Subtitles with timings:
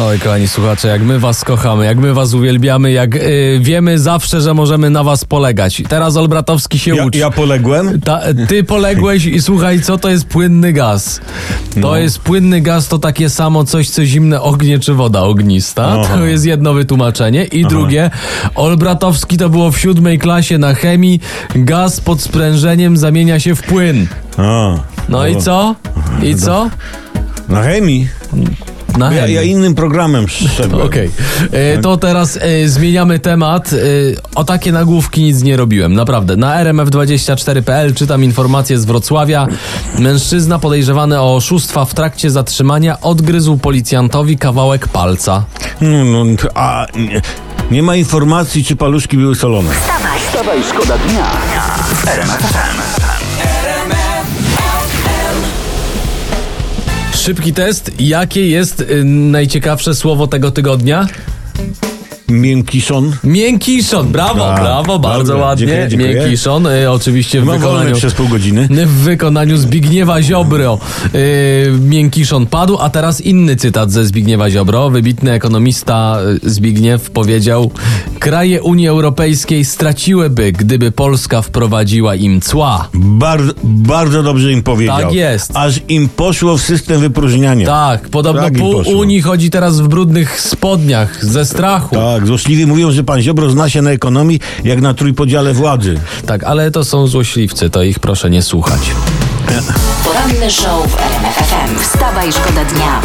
[0.00, 4.40] Oj, kochani słuchacze, jak my was kochamy, jak my was uwielbiamy, jak y, wiemy zawsze,
[4.40, 5.82] że możemy na was polegać.
[5.88, 7.18] Teraz Olbratowski się Ja, uczy.
[7.18, 8.00] ja poległem?
[8.00, 11.20] Ta, ty poległeś i słuchaj, co to jest płynny gaz?
[11.74, 11.96] To No.
[11.96, 15.86] jest płynny gaz, to takie samo coś, co zimne ognie czy woda ognista.
[16.00, 16.16] Aha.
[16.16, 17.44] To jest jedno wytłumaczenie.
[17.44, 18.10] I drugie,
[18.54, 21.20] Olbratowski to było w siódmej klasie na chemii.
[21.54, 24.06] Gaz pod sprężeniem zamienia się w płyn.
[24.36, 24.74] A,
[25.08, 25.74] No i co?
[26.22, 26.70] I co?
[27.48, 28.08] na chemii?
[28.98, 29.34] Na Ja, chemii.
[29.34, 30.82] ja innym programem szedłem.
[30.86, 31.10] Okej,
[31.52, 33.72] E, to teraz e, zmieniamy temat.
[33.72, 33.76] E,
[34.34, 36.36] o takie nagłówki nic nie robiłem, naprawdę.
[36.36, 39.46] Na rmf24.pl czytam informację z Wrocławia.
[39.98, 45.44] Mężczyzna podejrzewany o oszustwa w trakcie zatrzymania odgryzł policjantowi kawałek palca.
[45.80, 47.22] No, no, a nie,
[47.70, 49.70] nie ma informacji, czy paluszki były solone.
[50.28, 51.24] Wstawaj, szkoda dnia
[51.94, 52.93] w
[57.24, 57.90] Szybki test.
[57.98, 61.06] Jakie jest y, najciekawsze słowo tego tygodnia?
[62.28, 63.12] Miękiszon.
[63.24, 64.08] Miękiszon.
[64.08, 65.44] Brawo, Tak, brawo, bardzo dobrze.
[65.44, 65.66] ładnie.
[65.66, 66.14] Dziękuję, dziękuję.
[66.14, 66.66] Miękiszon.
[66.66, 67.96] Y, oczywiście w Mam wykonaniu...
[67.96, 68.68] przez pół godziny.
[68.86, 70.78] W wykonaniu Zbigniewa Ziobro
[71.14, 71.20] yy,
[71.80, 74.90] Miękiszon padł, a teraz inny cytat ze Zbigniewa Ziobro.
[74.90, 77.70] Wybitny ekonomista y, Zbigniew powiedział
[78.18, 82.88] Kraje Unii Europejskiej straciłyby, gdyby Polska wprowadziła im cła.
[82.94, 85.00] Bardzo, bardzo dobrze im powiedział.
[85.00, 85.50] Tak jest.
[85.54, 87.66] Aż im poszło w system wypróżniania.
[87.66, 88.82] Tak, podobno Tak pół.
[88.98, 91.94] Unii chodzi teraz w brudnych spodniach ze strachu.
[91.94, 96.00] Tak, złośliwi mówią, że pan Ziobro zna się na ekonomii jak na trójpodziale władzy.
[96.26, 98.80] Tak, ale to są złośliwcy, to ich proszę nie słuchać.
[100.04, 101.82] Poranny show w RMFFM.
[101.82, 103.00] Wstawaj, szkoda dnia.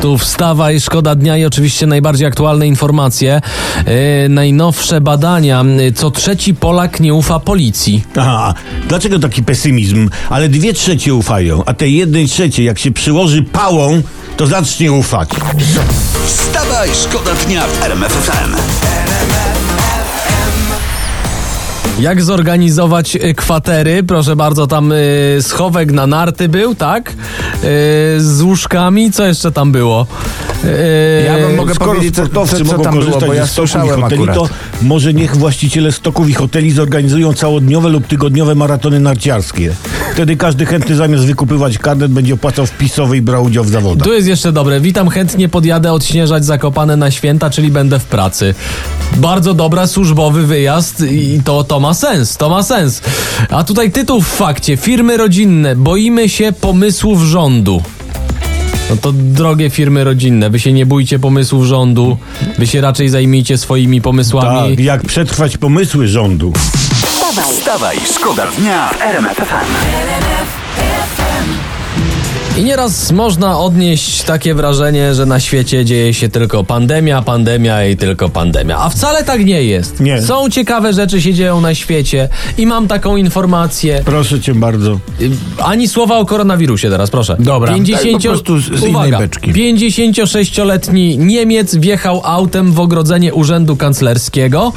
[0.00, 3.40] Tu wstawa i szkoda dnia i oczywiście najbardziej aktualne informacje.
[3.86, 5.64] Yy, najnowsze badania.
[5.76, 8.04] Yy, Co trzeci Polak nie ufa policji.
[8.16, 8.54] Aha,
[8.88, 10.10] dlaczego taki pesymizm?
[10.30, 14.02] Ale dwie trzecie ufają, a tej jednej trzeciej, jak się przyłoży pałą,
[14.36, 15.28] to zacznie ufać.
[16.26, 18.54] Wstawaj, szkoda dnia w RMFFM.
[21.98, 24.02] Jak zorganizować y, kwatery?
[24.02, 27.10] Proszę bardzo, tam y, schowek na narty był, tak?
[27.10, 27.14] Y,
[28.18, 29.12] z łóżkami.
[29.12, 30.06] Co jeszcze tam było?
[30.64, 33.34] Y, Ja wam mogę Skoro powiedzieć, co, sportowcy co, co mogą tam było, korzystać bo
[33.34, 34.36] ja ze stoków i słyszałem hoteli, akurat.
[34.36, 34.48] to
[34.82, 39.72] może niech właściciele stoków i hoteli zorganizują całodniowe lub tygodniowe maratony narciarskie.
[40.14, 44.06] Wtedy każdy chętny zamiast wykupywać karnet będzie opłacał wpisowy i brał udział w zawodach.
[44.06, 44.80] Tu jest jeszcze dobre.
[44.80, 48.54] Witam, chętnie podjadę odśnieżać Zakopane na święta, czyli będę w pracy.
[49.16, 53.02] Bardzo dobra, służbowy wyjazd i to, to ma sens, to ma sens.
[53.50, 54.76] A tutaj tytuł w fakcie.
[54.76, 55.76] Firmy rodzinne.
[55.76, 57.82] Boimy się pomysłów rządu.
[58.90, 62.16] No to drogie firmy rodzinne, wy się nie bójcie pomysłów rządu,
[62.58, 64.76] wy się raczej zajmijcie swoimi pomysłami.
[64.76, 66.52] Tak, jak przetrwać pomysły rządu.
[67.06, 70.63] Wstawaj, Wstawaj, szkoda dnia w RMFFM.
[72.58, 77.96] I nieraz można odnieść takie wrażenie, że na świecie dzieje się tylko pandemia, pandemia i
[77.96, 78.78] tylko pandemia.
[78.78, 80.00] A wcale tak nie jest.
[80.00, 80.22] Nie.
[80.22, 82.28] Są ciekawe rzeczy się dzieją na świecie
[82.58, 84.02] i mam taką informację.
[84.04, 84.98] Proszę cię bardzo.
[85.64, 87.36] Ani słowa o koronawirusie teraz, proszę.
[87.38, 88.02] Dobra, 50...
[88.02, 89.52] tak po prostu z- z Uwaga, beczki.
[89.52, 94.72] 56-letni Niemiec wjechał autem w ogrodzenie urzędu kanclerskiego.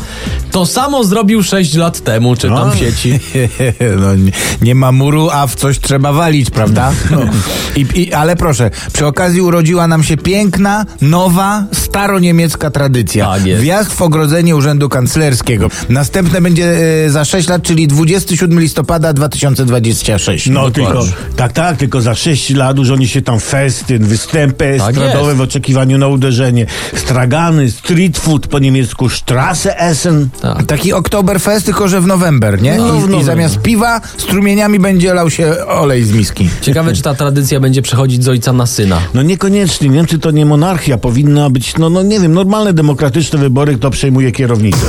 [0.52, 2.72] To samo zrobił 6 lat temu, czytam No.
[2.72, 3.20] w sieci.
[4.02, 6.92] no, nie, nie ma muru, a w coś trzeba walić, prawda?
[7.12, 7.18] No.
[7.76, 11.64] I, i, ale proszę, przy okazji urodziła nam się piękna, nowa,
[11.98, 13.26] staroniemiecka tradycja.
[13.26, 13.62] Tak jest.
[13.62, 15.70] Wjazd w ogrodzenie Urzędu Kanclerskiego.
[15.90, 16.66] Następne będzie
[17.06, 20.50] e, za 6 lat, czyli 27 listopada 2026.
[20.50, 21.06] No tylko,
[21.36, 25.38] tak, tak, tylko za 6 lat urządzi się tam festyn, występy estradowe jest.
[25.38, 26.66] w oczekiwaniu na uderzenie,
[26.96, 30.30] stragany, street food po niemiecku, Strasse Essen.
[30.42, 30.66] Tak.
[30.66, 32.76] Taki Oktoberfest, tylko że w november, nie?
[32.78, 33.24] No, w I, I november.
[33.24, 36.50] zamiast piwa strumieniami będzie lał się olej z miski.
[36.62, 39.00] Ciekawe, czy ta tradycja będzie przechodzić z ojca na syna.
[39.14, 43.76] No niekoniecznie, Niemcy to nie monarchia, powinna być, no, no nie wiem, normalne demokratyczne wybory,
[43.78, 44.86] kto przejmuje kierownicę.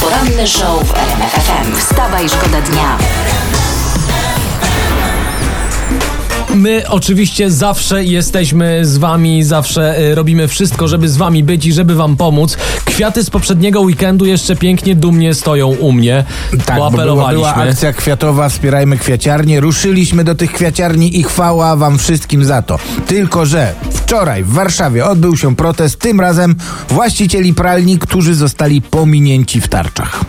[0.00, 1.76] Poranny show w RMFFM.
[1.76, 2.98] Wstawaj, szkoda dnia.
[6.54, 11.72] my oczywiście zawsze jesteśmy z wami, zawsze y, robimy wszystko, żeby z wami być i
[11.72, 12.56] żeby wam pomóc.
[12.84, 16.24] Kwiaty z poprzedniego weekendu jeszcze pięknie, dumnie stoją u mnie,
[16.66, 19.60] Tak, bo była, była akcja kwiatowa, wspierajmy kwiaciarnię.
[19.60, 22.78] Ruszyliśmy do tych kwiaciarni i chwała wam wszystkim za to.
[23.06, 23.74] Tylko, że
[24.08, 26.54] wczoraj w Warszawie odbył się protest, tym razem
[26.88, 30.24] właścicieli pralni, którzy zostali pominięci w tarczach.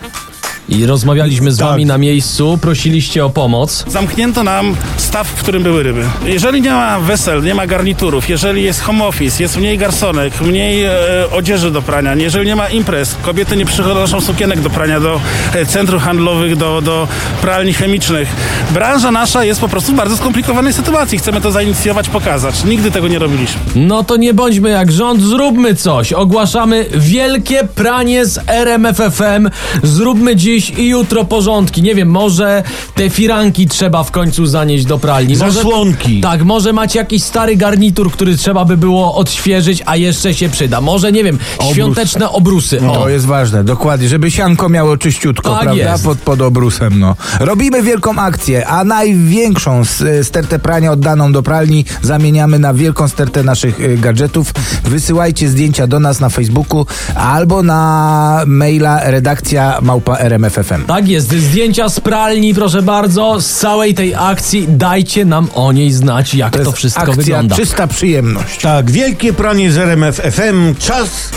[0.70, 1.68] I rozmawialiśmy z Tak.
[1.68, 3.84] wami na miejscu, prosiliście o pomoc.
[3.88, 6.04] Zamknięto nam staw, w którym były ryby.
[6.26, 10.84] Jeżeli nie ma wesel, nie ma garniturów, jeżeli jest home office, jest mniej garsonek, mniej
[10.84, 10.90] e,
[11.32, 15.20] odzieży do prania, jeżeli nie ma imprez, kobiety nie przynoszą sukienek do prania, do
[15.54, 17.08] e, centrów handlowych, do, do
[17.42, 18.28] pralni chemicznych.
[18.70, 21.18] Branża nasza jest po prostu w bardzo skomplikowanej sytuacji.
[21.18, 22.64] Chcemy to zainicjować, pokazać.
[22.64, 23.60] Nigdy tego nie robiliśmy.
[23.74, 26.12] No to nie bądźmy jak rząd, zróbmy coś.
[26.12, 29.50] Ogłaszamy wielkie pranie z RMFFM.
[29.82, 31.82] Zróbmy dziś i jutro porządki.
[31.82, 32.62] Nie wiem, może
[32.94, 35.36] te firanki trzeba w końcu zanieść do pralni.
[35.36, 36.20] Może, Zasłonki.
[36.20, 40.80] tak, może macie jakiś stary garnitur, który trzeba by było odświeżyć, a jeszcze się przyda.
[40.80, 41.38] Może, nie wiem,
[41.72, 42.80] świąteczne obrusy.
[42.88, 42.94] O.
[42.94, 45.92] To jest ważne, dokładnie, żeby sianko miało czyściutko, Tak prawda?
[45.92, 46.04] jest.
[46.04, 47.16] Pod, pod obrusem, no.
[47.40, 53.42] Robimy wielką akcję, a największą s- stertę prania oddaną do pralni zamieniamy na wielką stertę
[53.42, 54.52] naszych y, gadżetów.
[54.84, 56.86] Wysyłajcie zdjęcia do nas na Facebooku
[57.16, 60.16] albo na maila redakcja małpa
[60.50, 60.84] RMFFM.
[60.84, 64.66] Tak jest, zdjęcia z pralni, proszę bardzo, z całej tej akcji.
[64.68, 67.56] Dajcie nam o niej znać, jak to, jest wszystko akcja, wygląda.
[67.56, 68.60] czysta przyjemność.
[68.60, 70.74] Tak, wielkie pranie z RMF FM.
[70.78, 71.30] Czas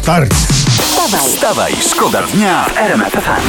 [0.00, 0.34] start.
[0.34, 3.42] Wstawaj, Wstawaj, szkoda dnia w RMF FM.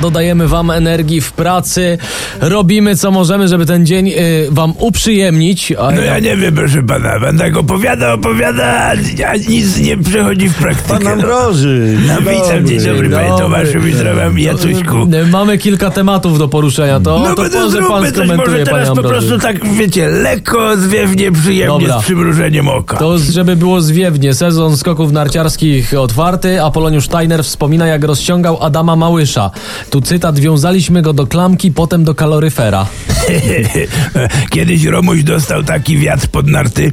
[0.00, 1.98] Dodajemy wam energii w pracy,
[2.40, 4.14] robimy co możemy, żeby ten dzień y,
[4.50, 5.72] wam uprzyjemnić.
[5.72, 8.92] A No ja nie wiem, proszę pana, pan tak opowiada, opowiada,
[9.30, 10.98] a nic nie przechodzi w praktykę.
[10.98, 11.98] Pan Ambroży.
[12.08, 14.96] No witam, dzień dobry, panie Tomaszu, Wizdrowiam, Jacuśku.
[15.14, 18.10] Y, Mamy kilka tematów do poruszenia, to, No to to może pan zróbmy coś, może
[18.26, 19.26] skomentuje, panie teraz po Ambroży.
[19.28, 22.00] prostu tak, wiecie, lekko, zwiewnie, przyjemnie, Dobra.
[22.00, 22.96] z przymrużeniem oka.
[22.96, 29.50] To żeby było zwiewnie, sezon skoków narciarskich otwarty, Apoloniusz Steiner wspomina jak rozciągał Adama Małysza.
[29.90, 32.86] Tu cytat, wiązaliśmy go do klamki, potem do kaloryfera.
[34.50, 36.92] Kiedyś Romuś dostał taki wiatr pod narty,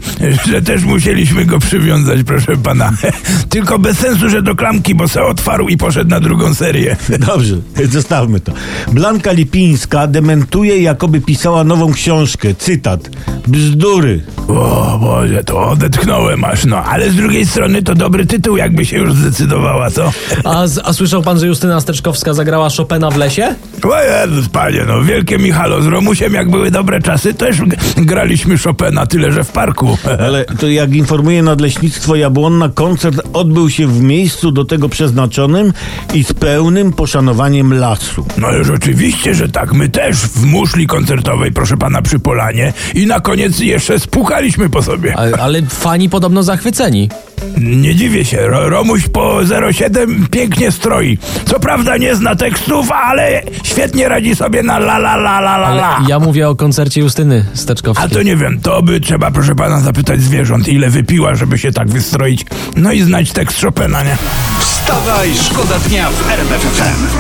[0.50, 2.92] że też musieliśmy go przywiązać, proszę pana.
[3.50, 6.96] Tylko bez sensu, że do klamki, bo se otwarł i poszedł na drugą serię.
[7.28, 7.56] Dobrze,
[7.92, 8.52] zostawmy to.
[8.92, 12.56] Blanka Lipińska dementuje, jakoby pisała nową książkę.
[12.56, 13.10] Cytat.
[13.48, 14.24] Bzdury.
[14.48, 16.84] O Boże, to odetchnąłem aż, no.
[16.84, 20.12] Ale z drugiej strony to dobry tytuł, jakby się już zdecydowała, co?
[20.44, 23.56] A, a słyszał pan, że Justyna Steczkowska zagrała Chopina w lesie?
[23.84, 27.58] O Jezus, panie, no wielkie Michalo, z Romusiem jak były dobre czasy, też
[27.98, 29.98] graliśmy Chopina, tyle że w parku.
[30.26, 35.74] Ale to jak informuje Nadleśnictwo Jabłonna, koncert odbył się w miejscu do tego przeznaczonym
[36.14, 38.26] i z pełnym poszanowaniem lasu.
[38.38, 43.06] No już oczywiście, że tak, my też w muszli koncertowej, proszę pana, przy Polanie i
[43.06, 45.18] na koniec jeszcze spukaliśmy po sobie.
[45.18, 47.10] Ale, ale fani podobno zachwyceni.
[47.58, 49.40] Nie dziwię się, Ro Romuś po
[49.74, 51.18] 07 pięknie stroi.
[51.46, 55.68] Co prawda nie zna tekstów, ale świetnie radzi sobie na la la la la la
[55.68, 56.00] Ale la.
[56.08, 58.10] ja mówię o koncercie Justyny A Steczkowskiej.
[58.10, 61.90] to nie wiem, to by trzeba, proszę pana, zapytać zwierząt, ile wypiła, żeby się tak
[61.90, 62.46] wystroić.
[62.76, 64.18] No i znać tekst Chopina, nie?
[64.60, 67.18] Wstawaj, szkoda dnia w RMF FM.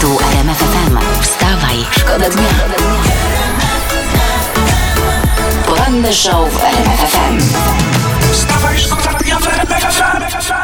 [0.00, 0.96] tu RMF FM.
[1.22, 2.48] Wstawaj, szkoda dnia.
[5.66, 7.93] Poranny show w RMF FM.
[8.98, 10.63] Wstawaj, szkoda